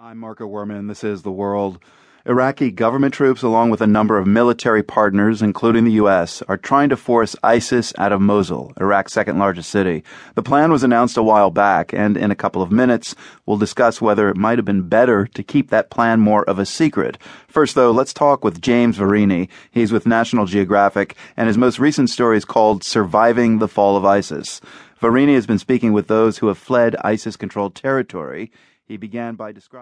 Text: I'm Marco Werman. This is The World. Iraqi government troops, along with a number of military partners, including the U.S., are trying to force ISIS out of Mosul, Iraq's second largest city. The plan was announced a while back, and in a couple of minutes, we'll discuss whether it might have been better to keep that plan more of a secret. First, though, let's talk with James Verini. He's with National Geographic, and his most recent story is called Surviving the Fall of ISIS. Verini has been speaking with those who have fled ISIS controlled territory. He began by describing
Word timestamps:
I'm 0.00 0.18
Marco 0.18 0.46
Werman. 0.46 0.86
This 0.86 1.02
is 1.02 1.22
The 1.22 1.32
World. 1.32 1.80
Iraqi 2.24 2.70
government 2.70 3.12
troops, 3.12 3.42
along 3.42 3.70
with 3.70 3.80
a 3.80 3.86
number 3.88 4.16
of 4.16 4.28
military 4.28 4.84
partners, 4.84 5.42
including 5.42 5.82
the 5.82 5.92
U.S., 5.92 6.40
are 6.42 6.56
trying 6.56 6.88
to 6.90 6.96
force 6.96 7.34
ISIS 7.42 7.92
out 7.98 8.12
of 8.12 8.20
Mosul, 8.20 8.72
Iraq's 8.80 9.12
second 9.12 9.40
largest 9.40 9.70
city. 9.70 10.04
The 10.36 10.42
plan 10.44 10.70
was 10.70 10.84
announced 10.84 11.16
a 11.16 11.22
while 11.24 11.50
back, 11.50 11.92
and 11.92 12.16
in 12.16 12.30
a 12.30 12.36
couple 12.36 12.62
of 12.62 12.70
minutes, 12.70 13.16
we'll 13.44 13.58
discuss 13.58 14.00
whether 14.00 14.28
it 14.28 14.36
might 14.36 14.56
have 14.56 14.64
been 14.64 14.88
better 14.88 15.26
to 15.26 15.42
keep 15.42 15.70
that 15.70 15.90
plan 15.90 16.20
more 16.20 16.44
of 16.44 16.60
a 16.60 16.66
secret. 16.66 17.18
First, 17.48 17.74
though, 17.74 17.90
let's 17.90 18.14
talk 18.14 18.44
with 18.44 18.62
James 18.62 18.98
Verini. 18.98 19.48
He's 19.72 19.90
with 19.90 20.06
National 20.06 20.46
Geographic, 20.46 21.16
and 21.36 21.48
his 21.48 21.58
most 21.58 21.80
recent 21.80 22.08
story 22.08 22.36
is 22.36 22.44
called 22.44 22.84
Surviving 22.84 23.58
the 23.58 23.66
Fall 23.66 23.96
of 23.96 24.04
ISIS. 24.04 24.60
Verini 25.02 25.34
has 25.34 25.48
been 25.48 25.58
speaking 25.58 25.92
with 25.92 26.06
those 26.06 26.38
who 26.38 26.46
have 26.46 26.58
fled 26.58 26.94
ISIS 27.02 27.34
controlled 27.34 27.74
territory. 27.74 28.52
He 28.88 28.96
began 28.96 29.34
by 29.34 29.52
describing 29.52 29.68